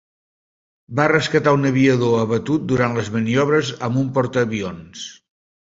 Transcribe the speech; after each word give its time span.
Va 0.99 1.05
rescatar 1.11 1.53
un 1.57 1.69
aviador 1.71 2.15
abatut 2.21 2.65
durant 2.73 2.97
les 3.03 3.13
maniobres 3.19 3.73
amb 3.91 4.03
un 4.07 4.11
portaavions. 4.19 5.09